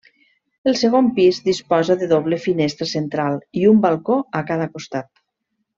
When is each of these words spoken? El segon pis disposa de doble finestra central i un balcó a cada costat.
El 0.69 0.77
segon 0.79 1.09
pis 1.19 1.41
disposa 1.49 1.97
de 2.01 2.09
doble 2.15 2.41
finestra 2.47 2.89
central 2.95 3.39
i 3.63 3.69
un 3.75 3.85
balcó 3.87 4.19
a 4.41 4.47
cada 4.51 4.71
costat. 4.79 5.17